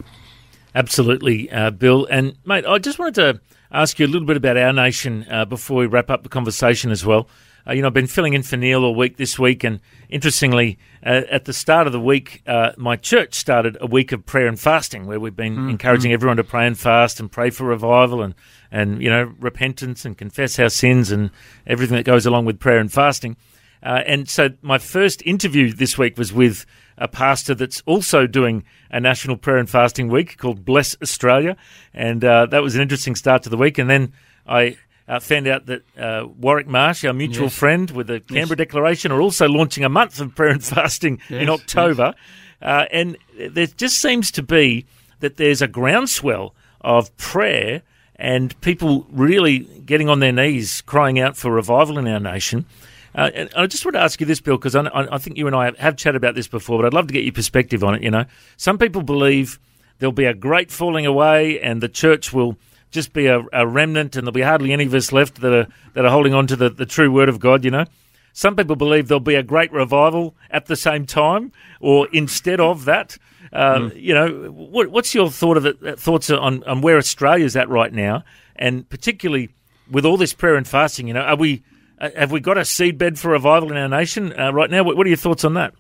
Absolutely, 0.76 1.52
uh, 1.52 1.72
Bill. 1.72 2.08
And, 2.10 2.38
mate, 2.46 2.66
I 2.66 2.78
just 2.80 3.00
wanted 3.00 3.16
to 3.16 3.42
ask 3.72 4.00
you 4.00 4.06
a 4.06 4.08
little 4.08 4.28
bit 4.28 4.38
about 4.38 4.58
our 4.58 4.74
nation 4.74 5.26
uh, 5.30 5.46
before 5.46 5.78
we 5.78 5.86
wrap 5.86 6.10
up 6.10 6.24
the 6.24 6.30
conversation 6.30 6.92
as 6.92 7.06
well. 7.06 7.28
Uh, 7.66 7.72
you 7.72 7.82
know, 7.82 7.88
I've 7.88 7.94
been 7.94 8.08
filling 8.08 8.34
in 8.34 8.44
for 8.44 8.58
Neil 8.58 8.84
all 8.84 8.94
week 8.94 9.16
this 9.16 9.40
week, 9.40 9.64
and 9.64 9.80
interestingly, 10.10 10.78
uh, 11.06 11.22
at 11.30 11.46
the 11.46 11.54
start 11.54 11.88
of 11.88 11.94
the 11.94 12.00
week, 12.00 12.42
uh, 12.46 12.72
my 12.76 12.98
church 12.98 13.36
started 13.36 13.78
a 13.80 13.88
week 13.88 14.12
of 14.12 14.26
prayer 14.26 14.48
and 14.48 14.60
fasting, 14.60 15.06
where 15.06 15.20
we've 15.20 15.36
been 15.36 15.56
mm-hmm. 15.56 15.70
encouraging 15.70 16.12
everyone 16.12 16.38
to 16.38 16.44
pray 16.44 16.68
and 16.68 16.78
fast 16.78 17.22
and 17.22 17.32
pray 17.32 17.50
for 17.50 17.64
revival 17.64 18.22
and 18.22 18.36
and 18.70 19.02
you 19.02 19.10
know 19.10 19.34
repentance 19.40 20.04
and 20.04 20.18
confess 20.18 20.60
our 20.60 20.70
sins 20.70 21.12
and 21.12 21.30
everything 21.66 21.96
that 21.96 22.04
goes 22.04 22.26
along 22.26 22.44
with 22.46 22.60
prayer 22.60 22.80
and 22.80 22.92
fasting. 22.92 23.38
Uh, 23.82 24.02
and 24.06 24.30
so, 24.30 24.50
my 24.62 24.78
first 24.78 25.22
interview 25.26 25.72
this 25.72 25.98
week 25.98 26.18
was 26.18 26.34
with 26.34 26.66
a 26.98 27.08
pastor 27.08 27.56
that's 27.56 27.82
also 27.86 28.28
doing 28.28 28.64
a 28.92 29.00
national 29.00 29.38
prayer 29.38 29.58
and 29.58 29.70
fasting 29.70 30.10
week 30.10 30.38
called 30.38 30.64
Bless 30.66 30.96
Australia, 31.02 31.58
and 31.94 32.24
uh, 32.24 32.46
that 32.48 32.62
was 32.62 32.76
an 32.76 32.82
interesting 32.82 33.16
start 33.16 33.44
to 33.44 33.50
the 33.50 33.58
week. 33.58 33.78
And 33.78 33.90
then 33.90 34.14
I 34.48 34.78
uh, 35.08 35.20
found 35.20 35.48
out 35.48 35.66
that 35.66 35.84
uh, 35.98 36.28
Warwick 36.40 36.68
Marsh, 36.68 37.04
our 37.06 37.14
mutual 37.14 37.46
yes. 37.46 37.56
friend 37.56 37.92
with 37.92 38.08
the 38.08 38.20
Canberra 38.20 38.58
yes. 38.58 38.68
Declaration, 38.68 39.12
are 39.12 39.22
also 39.22 39.48
launching 39.48 39.84
a 39.84 39.90
month 39.90 40.20
of 40.20 40.36
prayer 40.36 40.52
and 40.52 40.64
fasting 40.64 41.20
yes. 41.30 41.42
in 41.42 41.50
October. 41.50 42.14
Uh, 42.62 42.86
and 42.92 43.18
there 43.38 43.68
just 43.68 44.00
seems 44.00 44.32
to 44.32 44.44
be 44.44 44.86
that 45.20 45.38
there's 45.38 45.62
a 45.62 45.68
groundswell 45.68 46.54
of 46.82 47.16
prayer 47.18 47.82
and 48.16 48.60
people 48.62 49.06
really 49.12 49.60
getting 49.86 50.08
on 50.08 50.20
their 50.20 50.32
knees 50.32 50.82
crying 50.82 51.20
out 51.20 51.36
for 51.36 51.52
revival 51.52 51.98
in 51.98 52.08
our 52.08 52.20
nation. 52.20 52.66
Uh, 53.16 53.30
and 53.34 53.50
I 53.56 53.68
just 53.68 53.86
want 53.86 53.94
to 53.94 54.02
ask 54.02 54.20
you 54.20 54.26
this, 54.26 54.42
Bill, 54.42 54.58
because 54.58 54.76
I, 54.76 54.88
I, 54.94 55.18
think 55.20 55.38
you 55.38 55.46
and 55.46 55.56
I 55.56 55.66
have 55.66 55.78
have 55.78 55.96
chatted 55.96 56.16
about 56.16 56.36
this 56.36 56.48
before, 56.48 56.80
but 56.80 56.86
I'd 56.86 56.94
love 56.94 57.08
to 57.08 57.14
get 57.14 57.24
your 57.24 57.34
perspective 57.34 57.84
on 57.84 57.96
it. 57.96 58.02
You 58.02 58.10
know, 58.10 58.26
some 58.58 58.78
people 58.78 59.04
believe 59.04 59.60
there'll 60.00 60.12
be 60.12 60.26
a 60.26 60.34
great 60.34 60.72
falling 60.72 61.06
away, 61.06 61.60
and 61.60 61.82
the 61.82 61.90
church 61.90 62.34
will 62.34 62.58
just 62.90 63.14
be 63.14 63.28
a, 63.28 63.44
a 63.54 63.68
remnant, 63.68 64.16
and 64.16 64.26
there'll 64.26 64.34
be 64.34 64.42
hardly 64.42 64.74
any 64.74 64.86
of 64.86 64.94
us 64.94 65.12
left 65.12 65.42
that 65.42 65.54
are 65.54 65.68
that 65.94 66.06
are 66.06 66.12
holding 66.12 66.34
on 66.34 66.48
to 66.48 66.56
the, 66.56 66.70
the 66.70 66.86
true 66.86 67.12
word 67.12 67.30
of 67.30 67.40
God. 67.40 67.64
You 67.64 67.72
know, 67.72 67.86
some 68.34 68.56
people 68.56 68.76
believe 68.76 69.08
there'll 69.08 69.20
be 69.20 69.36
a 69.36 69.44
great 69.44 69.72
revival 69.72 70.36
at 70.50 70.66
the 70.66 70.76
same 70.76 71.06
time, 71.06 71.52
or 71.80 72.08
instead 72.12 72.60
of 72.60 72.86
that. 72.86 73.18
Uh, 73.52 73.76
mm. 73.76 74.02
You 74.02 74.16
know, 74.16 74.52
what, 74.52 74.88
what's 74.88 75.14
your 75.14 75.30
thought 75.30 75.58
of 75.58 75.66
it, 75.68 76.00
thoughts 76.00 76.32
on, 76.32 76.64
on 76.64 76.82
where 76.82 76.98
Australia's 76.98 77.56
at 77.56 77.70
right 77.70 77.94
now, 77.94 78.24
and 78.56 78.90
particularly 78.90 79.50
with 79.92 80.06
all 80.06 80.18
this 80.18 80.34
prayer 80.34 80.56
and 80.56 80.68
fasting? 80.68 81.08
You 81.08 81.14
know, 81.14 81.22
are 81.22 81.36
we 81.36 81.62
uh, 82.00 82.10
have 82.16 82.32
we 82.32 82.40
got 82.40 82.58
a 82.58 82.62
seedbed 82.62 83.18
for 83.18 83.32
revival 83.32 83.72
in 83.72 83.78
our 83.78 83.88
nation 83.88 84.38
uh, 84.40 84.52
right 84.52 84.70
now? 84.70 84.84
What, 84.84 84.98
what, 84.98 85.06
are 85.06 85.10
your 85.10 85.18
thoughts 85.18 85.44
on 85.44 85.54
that? 85.56 85.74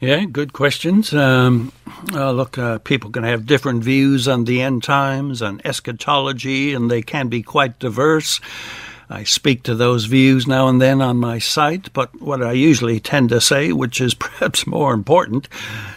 Yeah, 0.00 0.24
good 0.26 0.52
questions. 0.52 1.12
Um, 1.12 1.72
uh, 2.12 2.30
look, 2.30 2.56
uh, 2.56 2.78
people 2.78 3.10
can 3.10 3.24
have 3.24 3.46
different 3.46 3.82
views 3.82 4.28
on 4.28 4.44
the 4.44 4.62
end 4.62 4.84
times, 4.84 5.42
on 5.42 5.60
eschatology, 5.64 6.72
and 6.72 6.90
they 6.90 7.02
can 7.02 7.28
be 7.28 7.42
quite 7.42 7.80
diverse. 7.80 8.40
I 9.10 9.24
speak 9.24 9.62
to 9.62 9.74
those 9.74 10.04
views 10.04 10.46
now 10.46 10.68
and 10.68 10.82
then 10.82 11.00
on 11.00 11.16
my 11.16 11.38
site, 11.38 11.90
but 11.94 12.20
what 12.20 12.42
I 12.42 12.52
usually 12.52 13.00
tend 13.00 13.30
to 13.30 13.40
say, 13.40 13.72
which 13.72 14.00
is 14.00 14.14
perhaps 14.14 14.66
more 14.66 14.92
important, 14.92 15.48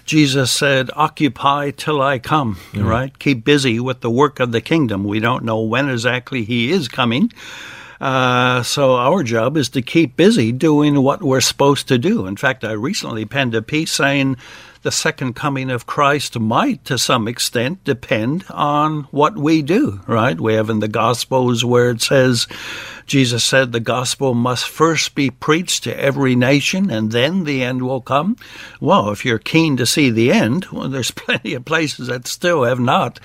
Jesus 0.06 0.52
said, 0.52 0.90
Occupy 0.96 1.72
till 1.72 2.02
I 2.02 2.20
come, 2.20 2.56
mm-hmm. 2.56 2.88
right? 2.88 3.20
Keep 3.20 3.44
busy 3.44 3.80
with 3.80 4.00
the 4.00 4.10
work 4.10 4.40
of 4.40 4.52
the 4.52 4.62
kingdom. 4.62 5.04
We 5.04 5.20
don't 5.20 5.44
know 5.44 5.60
when 5.60 5.90
exactly 5.90 6.44
he 6.44 6.72
is 6.72 6.88
coming. 6.88 7.32
Uh, 8.02 8.64
so 8.64 8.96
our 8.96 9.22
job 9.22 9.56
is 9.56 9.70
to 9.70 9.82
keep 9.84 10.18
busy 10.18 10.52
doing 10.52 11.04
what 11.04 11.22
we're 11.22 11.40
supposed 11.40 11.88
to 11.88 12.00
do. 12.00 12.26
In 12.26 12.36
fact, 12.36 12.64
I 12.64 12.72
recently 12.72 13.26
penned 13.26 13.54
a 13.54 13.62
piece 13.62 13.92
saying 13.92 14.38
the 14.82 14.92
second 14.92 15.36
coming 15.36 15.70
of 15.70 15.86
Christ 15.86 16.40
might, 16.40 16.84
to 16.86 16.98
some 16.98 17.28
extent, 17.28 17.84
depend 17.84 18.44
on 18.50 19.04
what 19.12 19.38
we 19.38 19.62
do, 19.62 20.02
right? 20.08 20.42
We 20.42 20.56
have 20.56 20.72
in 20.72 20.80
the 20.80 20.88
Gospels 20.88 21.64
where 21.64 21.92
it 21.92 22.02
says, 22.02 22.48
Jesus 23.06 23.44
said 23.44 23.72
the 23.72 23.80
gospel 23.80 24.34
must 24.34 24.68
first 24.68 25.14
be 25.14 25.30
preached 25.30 25.84
to 25.84 26.00
every 26.00 26.36
nation 26.36 26.90
and 26.90 27.12
then 27.12 27.44
the 27.44 27.62
end 27.62 27.84
will 27.84 28.02
come. 28.02 28.36
Well, 28.80 29.12
if 29.12 29.26
you're 29.26 29.38
keen 29.38 29.78
to 29.78 29.86
see 29.86 30.10
the 30.10 30.32
end, 30.32 30.66
well, 30.72 30.90
there's 30.90 31.12
plenty 31.12 31.54
of 31.54 31.66
places 31.66 32.08
that 32.08 32.26
still 32.26 32.64
have 32.64 32.80
not 32.80 33.20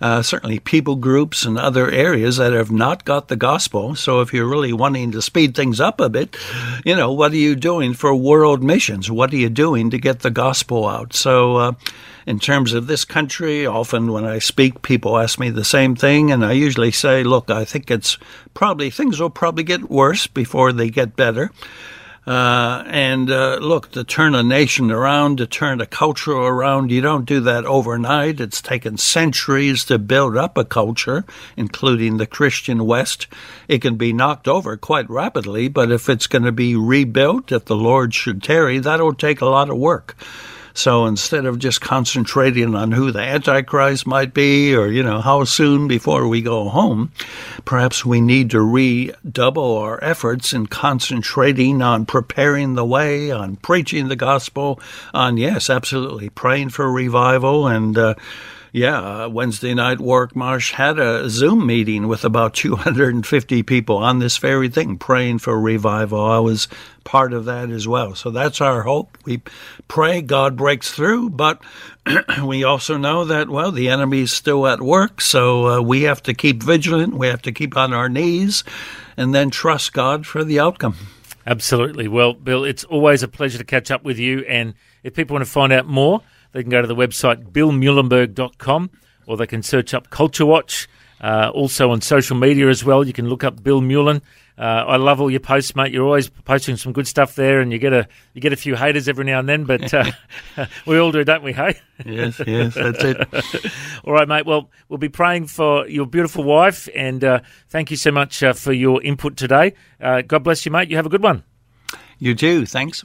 uh, 0.00 0.22
certainly 0.22 0.58
people 0.58 0.96
groups 0.96 1.44
and 1.44 1.58
other 1.58 1.90
areas 1.90 2.36
that 2.36 2.52
have 2.52 2.70
not 2.70 3.04
got 3.04 3.28
the 3.28 3.36
gospel. 3.36 3.94
So 3.94 4.20
if 4.20 4.32
you're 4.32 4.48
really 4.48 4.72
wanting 4.72 5.12
to 5.12 5.22
speed 5.22 5.54
things 5.54 5.80
up 5.80 6.00
a 6.00 6.08
bit, 6.08 6.36
you 6.84 6.96
know, 6.96 7.12
what 7.12 7.32
are 7.32 7.36
you 7.36 7.54
doing 7.54 7.94
for 7.94 8.14
world 8.14 8.62
missions? 8.62 9.10
What 9.10 9.32
are 9.32 9.36
you 9.36 9.50
doing 9.50 9.90
to 9.90 9.98
get 9.98 10.20
the 10.20 10.30
gospel 10.30 10.86
out? 10.86 11.14
So, 11.14 11.56
uh, 11.56 11.72
in 12.26 12.38
terms 12.38 12.72
of 12.72 12.86
this 12.86 13.04
country, 13.04 13.66
often 13.66 14.10
when 14.10 14.24
I 14.24 14.38
speak, 14.38 14.80
people 14.80 15.18
ask 15.18 15.38
me 15.38 15.50
the 15.50 15.64
same 15.64 15.94
thing, 15.94 16.32
and 16.32 16.44
I 16.44 16.52
usually 16.52 16.90
say, 16.90 17.22
look, 17.22 17.50
I 17.50 17.66
think 17.66 17.90
it's 17.90 18.16
probably, 18.54 18.88
things 18.88 19.20
will 19.20 19.28
probably 19.28 19.64
get 19.64 19.90
worse 19.90 20.26
before 20.26 20.72
they 20.72 20.88
get 20.88 21.16
better. 21.16 21.50
Uh, 22.26 22.82
and 22.86 23.30
uh, 23.30 23.56
look, 23.56 23.90
to 23.90 24.02
turn 24.02 24.34
a 24.34 24.42
nation 24.42 24.90
around, 24.90 25.36
to 25.38 25.46
turn 25.46 25.80
a 25.80 25.86
culture 25.86 26.32
around, 26.32 26.90
you 26.90 27.00
don't 27.00 27.26
do 27.26 27.40
that 27.40 27.66
overnight. 27.66 28.40
It's 28.40 28.62
taken 28.62 28.96
centuries 28.96 29.84
to 29.86 29.98
build 29.98 30.36
up 30.36 30.56
a 30.56 30.64
culture, 30.64 31.24
including 31.56 32.16
the 32.16 32.26
Christian 32.26 32.86
West. 32.86 33.26
It 33.68 33.82
can 33.82 33.96
be 33.96 34.12
knocked 34.12 34.48
over 34.48 34.76
quite 34.76 35.08
rapidly, 35.10 35.68
but 35.68 35.92
if 35.92 36.08
it's 36.08 36.26
going 36.26 36.44
to 36.44 36.52
be 36.52 36.74
rebuilt, 36.74 37.52
if 37.52 37.66
the 37.66 37.76
Lord 37.76 38.14
should 38.14 38.42
tarry, 38.42 38.78
that'll 38.78 39.14
take 39.14 39.42
a 39.42 39.46
lot 39.46 39.68
of 39.68 39.76
work. 39.76 40.16
So 40.76 41.06
instead 41.06 41.46
of 41.46 41.60
just 41.60 41.80
concentrating 41.80 42.74
on 42.74 42.90
who 42.90 43.12
the 43.12 43.20
Antichrist 43.20 44.08
might 44.08 44.34
be 44.34 44.74
or, 44.74 44.88
you 44.88 45.04
know, 45.04 45.20
how 45.20 45.44
soon 45.44 45.86
before 45.86 46.26
we 46.26 46.42
go 46.42 46.68
home, 46.68 47.12
perhaps 47.64 48.04
we 48.04 48.20
need 48.20 48.50
to 48.50 48.60
redouble 48.60 49.78
our 49.78 50.02
efforts 50.02 50.52
in 50.52 50.66
concentrating 50.66 51.80
on 51.80 52.06
preparing 52.06 52.74
the 52.74 52.84
way, 52.84 53.30
on 53.30 53.54
preaching 53.56 54.08
the 54.08 54.16
gospel, 54.16 54.80
on, 55.14 55.36
yes, 55.36 55.70
absolutely, 55.70 56.28
praying 56.28 56.70
for 56.70 56.90
revival 56.90 57.68
and, 57.68 57.96
uh, 57.96 58.14
yeah, 58.74 59.26
Wednesday 59.26 59.72
night 59.72 60.00
Warwick 60.00 60.34
Marsh 60.34 60.72
had 60.72 60.98
a 60.98 61.30
Zoom 61.30 61.64
meeting 61.64 62.08
with 62.08 62.24
about 62.24 62.54
250 62.54 63.62
people 63.62 63.98
on 63.98 64.18
this 64.18 64.36
very 64.38 64.68
thing, 64.68 64.98
praying 64.98 65.38
for 65.38 65.58
revival. 65.60 66.24
I 66.24 66.40
was 66.40 66.66
part 67.04 67.32
of 67.32 67.44
that 67.44 67.70
as 67.70 67.86
well. 67.86 68.16
So 68.16 68.32
that's 68.32 68.60
our 68.60 68.82
hope. 68.82 69.16
We 69.24 69.42
pray 69.86 70.22
God 70.22 70.56
breaks 70.56 70.90
through, 70.90 71.30
but 71.30 71.62
we 72.44 72.64
also 72.64 72.96
know 72.96 73.24
that, 73.26 73.48
well, 73.48 73.70
the 73.70 73.90
enemy's 73.90 74.32
still 74.32 74.66
at 74.66 74.82
work. 74.82 75.20
So 75.20 75.68
uh, 75.68 75.80
we 75.80 76.02
have 76.02 76.20
to 76.24 76.34
keep 76.34 76.60
vigilant. 76.60 77.14
We 77.14 77.28
have 77.28 77.42
to 77.42 77.52
keep 77.52 77.76
on 77.76 77.92
our 77.92 78.08
knees 78.08 78.64
and 79.16 79.32
then 79.32 79.50
trust 79.50 79.92
God 79.92 80.26
for 80.26 80.42
the 80.42 80.58
outcome. 80.58 80.96
Absolutely. 81.46 82.08
Well, 82.08 82.32
Bill, 82.32 82.64
it's 82.64 82.82
always 82.82 83.22
a 83.22 83.28
pleasure 83.28 83.58
to 83.58 83.64
catch 83.64 83.92
up 83.92 84.02
with 84.02 84.18
you. 84.18 84.40
And 84.48 84.74
if 85.04 85.14
people 85.14 85.34
want 85.34 85.44
to 85.44 85.50
find 85.52 85.72
out 85.72 85.86
more, 85.86 86.22
they 86.54 86.62
can 86.62 86.70
go 86.70 86.80
to 86.80 86.88
the 86.88 86.94
website 86.94 87.50
billmuehlenberg.com 87.50 88.90
or 89.26 89.36
they 89.36 89.46
can 89.46 89.62
search 89.62 89.92
up 89.92 90.08
Culture 90.08 90.46
Watch. 90.46 90.88
Uh, 91.20 91.50
also 91.54 91.90
on 91.90 92.00
social 92.00 92.36
media 92.36 92.68
as 92.68 92.84
well, 92.84 93.04
you 93.04 93.12
can 93.12 93.28
look 93.28 93.44
up 93.44 93.62
Bill 93.62 93.80
Mullen. 93.80 94.22
Uh, 94.56 94.84
I 94.86 94.96
love 94.96 95.20
all 95.20 95.30
your 95.30 95.40
posts, 95.40 95.74
mate. 95.74 95.92
You're 95.92 96.04
always 96.04 96.28
posting 96.28 96.76
some 96.76 96.92
good 96.92 97.08
stuff 97.08 97.34
there, 97.34 97.60
and 97.60 97.72
you 97.72 97.78
get 97.78 97.92
a 97.92 98.06
you 98.34 98.40
get 98.40 98.52
a 98.52 98.56
few 98.56 98.76
haters 98.76 99.08
every 99.08 99.24
now 99.24 99.40
and 99.40 99.48
then, 99.48 99.64
but 99.64 99.92
uh, 99.92 100.12
we 100.86 100.98
all 100.98 101.10
do, 101.10 101.24
don't 101.24 101.42
we? 101.42 101.52
Hey. 101.52 101.80
yes, 102.04 102.40
yes, 102.46 102.74
that's 102.74 103.02
it. 103.02 103.72
all 104.04 104.12
right, 104.12 104.28
mate. 104.28 104.46
Well, 104.46 104.70
we'll 104.88 104.98
be 104.98 105.08
praying 105.08 105.46
for 105.48 105.88
your 105.88 106.06
beautiful 106.06 106.44
wife, 106.44 106.88
and 106.94 107.24
uh, 107.24 107.40
thank 107.68 107.90
you 107.90 107.96
so 107.96 108.12
much 108.12 108.42
uh, 108.42 108.52
for 108.52 108.72
your 108.72 109.02
input 109.02 109.36
today. 109.36 109.74
Uh, 110.00 110.22
God 110.22 110.44
bless 110.44 110.64
you, 110.64 110.70
mate. 110.70 110.88
You 110.88 110.96
have 110.96 111.06
a 111.06 111.10
good 111.10 111.22
one. 111.22 111.42
You 112.18 112.34
too. 112.34 112.64
Thanks. 112.66 113.04